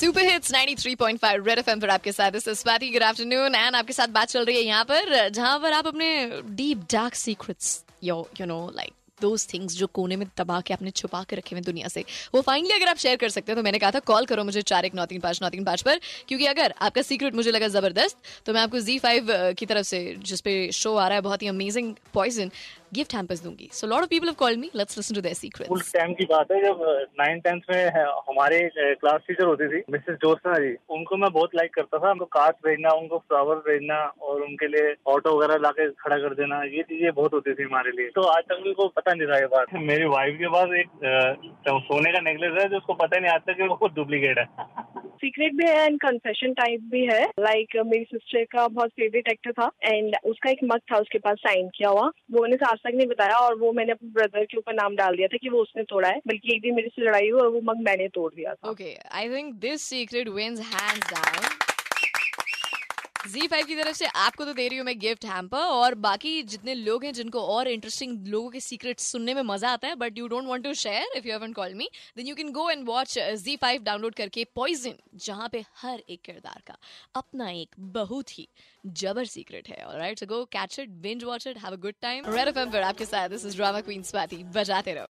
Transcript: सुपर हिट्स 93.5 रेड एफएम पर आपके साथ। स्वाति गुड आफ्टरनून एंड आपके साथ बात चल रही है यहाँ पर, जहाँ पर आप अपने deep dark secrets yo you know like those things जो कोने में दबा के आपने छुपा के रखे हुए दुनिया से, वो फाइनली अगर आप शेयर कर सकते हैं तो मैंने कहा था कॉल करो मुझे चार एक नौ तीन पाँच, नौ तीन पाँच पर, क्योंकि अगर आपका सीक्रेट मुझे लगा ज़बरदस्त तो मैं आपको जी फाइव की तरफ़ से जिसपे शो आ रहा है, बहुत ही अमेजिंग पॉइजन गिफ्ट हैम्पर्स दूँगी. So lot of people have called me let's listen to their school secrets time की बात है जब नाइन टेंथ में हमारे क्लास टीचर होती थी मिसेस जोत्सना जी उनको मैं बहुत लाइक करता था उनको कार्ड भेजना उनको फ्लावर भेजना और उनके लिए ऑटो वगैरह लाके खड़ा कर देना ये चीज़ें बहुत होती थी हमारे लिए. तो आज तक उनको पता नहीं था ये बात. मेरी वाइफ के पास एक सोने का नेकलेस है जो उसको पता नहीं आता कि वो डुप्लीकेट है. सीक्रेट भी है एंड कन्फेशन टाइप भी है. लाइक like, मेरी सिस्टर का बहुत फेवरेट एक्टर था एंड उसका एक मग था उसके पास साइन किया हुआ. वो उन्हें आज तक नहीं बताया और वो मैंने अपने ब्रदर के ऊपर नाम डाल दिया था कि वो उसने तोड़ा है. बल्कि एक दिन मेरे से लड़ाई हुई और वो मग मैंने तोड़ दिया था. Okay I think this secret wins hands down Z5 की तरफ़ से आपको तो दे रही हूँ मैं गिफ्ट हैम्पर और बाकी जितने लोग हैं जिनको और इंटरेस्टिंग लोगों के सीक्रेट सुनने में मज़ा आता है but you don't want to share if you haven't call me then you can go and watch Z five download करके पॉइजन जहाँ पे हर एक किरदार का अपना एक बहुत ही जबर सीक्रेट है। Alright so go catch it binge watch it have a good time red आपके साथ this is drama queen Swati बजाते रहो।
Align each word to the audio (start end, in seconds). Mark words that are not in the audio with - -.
सुपर 0.00 0.22
हिट्स 0.24 0.52
93.5 0.52 1.46
रेड 1.46 1.58
एफएम 1.58 1.80
पर 1.80 1.90
आपके 1.90 2.12
साथ। 2.12 2.38
स्वाति 2.40 2.88
गुड 2.90 3.02
आफ्टरनून 3.02 3.54
एंड 3.54 3.74
आपके 3.76 3.92
साथ 3.92 4.08
बात 4.08 4.28
चल 4.28 4.44
रही 4.44 4.56
है 4.56 4.62
यहाँ 4.62 4.84
पर, 4.84 5.28
जहाँ 5.28 5.58
पर 5.60 5.72
आप 5.72 5.86
अपने 5.86 6.40
deep 6.56 6.86
dark 6.92 7.14
secrets 7.14 7.82
yo 8.04 8.16
you 8.40 8.46
know 8.46 8.58
like 8.76 8.92
those 9.20 9.46
things 9.52 9.76
जो 9.76 9.86
कोने 9.86 10.16
में 10.16 10.26
दबा 10.38 10.60
के 10.60 10.74
आपने 10.74 10.90
छुपा 10.92 11.22
के 11.30 11.36
रखे 11.36 11.54
हुए 11.54 11.62
दुनिया 11.64 11.88
से, 11.88 12.04
वो 12.34 12.40
फाइनली 12.40 12.72
अगर 12.74 12.88
आप 12.88 12.96
शेयर 12.96 13.16
कर 13.16 13.28
सकते 13.28 13.52
हैं 13.52 13.56
तो 13.56 13.62
मैंने 13.62 13.78
कहा 13.78 13.90
था 13.90 13.98
कॉल 14.08 14.26
करो 14.26 14.44
मुझे 14.44 14.62
चार 14.62 14.84
एक 14.84 14.94
नौ 14.94 15.04
तीन 15.06 15.20
पाँच, 15.20 15.42
नौ 15.42 15.48
तीन 15.50 15.64
पाँच 15.64 15.82
पर, 15.82 16.00
क्योंकि 16.28 16.46
अगर 16.46 16.74
आपका 16.80 17.02
सीक्रेट 17.02 17.34
मुझे 17.34 17.50
लगा 17.50 17.68
ज़बरदस्त 17.68 18.16
तो 18.46 18.52
मैं 18.52 18.60
आपको 18.60 18.80
जी 18.80 18.98
फाइव 18.98 19.28
की 19.58 19.66
तरफ़ 19.66 19.86
से 19.86 20.00
जिसपे 20.24 20.70
शो 20.72 20.94
आ 20.96 21.08
रहा 21.08 21.14
है, 21.14 21.20
बहुत 21.20 21.42
ही 21.42 21.48
अमेजिंग 21.48 21.94
पॉइजन 22.14 22.50
गिफ्ट 22.94 23.14
हैम्पर्स 23.14 23.42
दूँगी. 23.42 23.68
So 23.72 23.86
lot 23.86 24.02
of 24.02 24.08
people 24.10 24.26
have 24.26 24.34
called 24.38 24.58
me 24.60 24.70
let's 24.76 24.96
listen 24.98 25.14
to 25.14 25.20
their 25.20 25.34
school 25.34 25.50
secrets 25.50 25.92
time 25.92 26.12
की 26.14 26.24
बात 26.30 26.52
है 26.52 26.60
जब 26.62 26.80
नाइन 27.20 27.40
टेंथ 27.40 27.60
में 27.70 27.90
हमारे 28.28 28.58
क्लास 28.76 29.20
टीचर 29.28 29.44
होती 29.44 29.68
थी 29.68 29.82
मिसेस 29.92 30.16
जोत्सना 30.22 30.58
जी 30.58 30.74
उनको 30.96 31.16
मैं 31.16 31.32
बहुत 31.32 31.54
लाइक 31.56 31.74
करता 31.74 31.98
था 31.98 32.10
उनको 32.12 32.24
कार्ड 32.38 32.56
भेजना 32.66 32.92
उनको 33.00 33.18
फ्लावर 33.18 33.56
भेजना 33.68 33.98
और 34.22 34.42
उनके 34.42 34.68
लिए 34.68 34.94
ऑटो 35.14 35.36
वगैरह 35.36 35.62
लाके 35.62 35.88
खड़ा 36.02 36.16
कर 36.18 36.34
देना 36.34 36.62
ये 36.76 36.82
चीज़ें 36.82 37.12
बहुत 37.14 37.32
होती 37.34 37.54
थी 37.54 37.62
हमारे 37.62 37.90
लिए. 37.92 38.08
तो 38.10 38.22
आज 38.30 38.42
तक 38.44 38.62
उनको 38.66 38.88
पता 38.96 39.14
नहीं 39.14 39.28
था 39.28 39.38
ये 39.38 39.46
बात. 39.54 39.74
मेरी 39.90 40.06
वाइफ 40.08 40.36
के 40.38 40.48
पास 40.48 40.74
एक 40.80 40.88
सोने 41.88 42.12
का 42.12 42.20
नेकलेस 42.20 42.60
है 42.60 42.68
जो 42.68 42.76
उसको 42.76 42.94
पता 42.94 43.18
नहीं 43.18 43.32
आता 43.32 43.52
कि 43.52 43.68
वो 43.68 43.88
डुप्लीकेट 43.96 44.38
है. 44.38 44.46
सीक्रेट 45.20 45.54
भी 45.54 45.66
है 45.66 45.84
एंड 45.86 45.98
कन्फेशन 46.00 46.52
टाइप 46.52 46.80
भी 46.92 47.04
है. 47.06 47.22
लाइक 47.40 47.68
like, 47.76 47.90
मेरी 47.90 48.04
सिस्टर 48.04 48.44
का 48.44 48.66
बहुत 48.68 48.90
फेवरेट 48.90 49.28
एक्टर 49.28 49.52
था 49.52 49.70
एंड 49.84 50.16
उसका 50.24 50.50
एक 50.50 50.58
मग 50.64 50.80
था 50.92 50.98
उसके 50.98 51.18
पास 51.18 51.38
साइन 51.38 51.68
किया 51.68 51.88
हुआ. 51.88 52.10
वो 52.32 52.42
उन्हें 52.42 52.58
आज 52.66 52.78
तक 52.78 52.94
नहीं 52.94 53.06
बताया 53.06 53.36
और 53.36 53.58
वो 53.58 53.72
मैंने 53.72 53.92
अपने 53.92 54.10
ब्रदर 54.10 54.44
के 54.44 54.58
ऊपर 54.58 54.74
नाम 54.74 54.96
डाल 54.96 55.16
दिया 55.16 55.28
था 55.28 55.36
कि 55.36 55.48
वो 55.48 55.62
उसने 55.62 55.82
तोड़ा 55.82 56.08
है. 56.08 56.20
बल्कि 56.26 56.54
एक 56.54 56.62
दिन 56.62 56.74
मेरे 56.74 56.88
से 56.88 57.02
लड़ाई 57.02 57.28
हुई 57.30 57.40
और 57.40 57.48
वो 57.48 57.60
मग 57.64 57.82
मैंने 57.82 58.08
तोड़ 58.08 58.32
दिया 58.34 58.54
था. 58.54 58.70
Okay 58.70 58.94
I 59.12 59.28
think 59.28 59.54
this 59.54 59.82
secret 59.82 60.28
wins 60.28 60.60
hands 60.74 61.10
down 61.10 61.48
Z5 63.30 63.64
की 63.66 63.74
तरफ़ 63.76 63.96
से 63.96 64.06
आपको 64.06 64.44
तो 64.44 64.52
दे 64.54 64.66
रही 64.68 64.78
हूँ 64.78 64.84
मैं 64.86 64.98
गिफ्ट 64.98 65.24
हैम्पर 65.24 65.58
और 65.58 65.94
बाकी 66.04 66.42
जितने 66.44 66.74
लोग 66.74 67.04
हैं 67.04 67.12
जिनको 67.12 67.40
और 67.54 67.68
इंटरेस्टिंग 67.68 68.26
लोगों 68.28 68.50
के 68.50 68.60
सीक्रेट 68.60 69.00
सुनने 69.00 69.34
में 69.34 69.42
मज़ा 69.42 69.70
आता 69.70 69.88
है 69.88 69.94
but 69.96 70.18
you 70.18 70.28
don't 70.28 70.46
want 70.46 70.64
to 70.64 70.72
share 70.74 71.16
if 71.16 71.26
you 71.26 71.32
haven't 71.32 71.54
call 71.56 71.74
me 71.74 71.88
then 72.16 72.26
you 72.26 72.34
can 72.34 72.52
go 72.52 72.68
and 72.70 72.86
watch 72.88 73.18
Z 73.18 73.56
five 73.56 73.82
download 73.82 74.14
करके 74.14 74.44
पॉइजन 74.54 74.94
जहाँ 75.26 75.48
पे 75.52 75.64
हर 75.82 76.02
एक 76.08 76.22
किरदार 76.24 76.62
का 76.66 76.76
अपना 77.14 77.50
एक 77.50 77.74
बहुत 77.98 78.38
ही 78.38 78.48
जबर 78.86 79.24
सीक्रेट 79.26 79.68
है। 79.68 79.84
Alright 79.84 80.18
so 80.18 80.26
go 80.26 80.44
catch 80.52 80.78
it 80.78 80.88
binge 81.02 81.24
watch 81.24 81.46
it 81.46 81.58
have 81.58 81.72
a 81.72 81.80
good 81.80 81.94
time 82.02 82.24
red 82.28 82.58
आपके 82.58 83.04
साथ 83.04 83.28
this 83.28 83.44
is 83.46 83.56
drama 83.56 83.80
queen 83.80 84.02
Swati 84.02 84.36
बजाते 84.56 84.94
रहो। 84.94 85.06